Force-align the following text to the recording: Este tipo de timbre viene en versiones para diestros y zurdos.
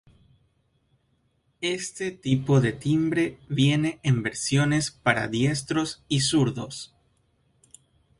Este 1.77 2.09
tipo 2.09 2.59
de 2.59 2.73
timbre 2.73 3.37
viene 3.49 3.99
en 4.01 4.23
versiones 4.23 4.89
para 4.89 5.27
diestros 5.27 6.03
y 6.07 6.21
zurdos. 6.21 6.95